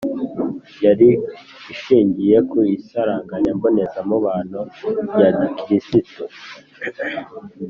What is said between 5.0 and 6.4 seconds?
rya gikirisitu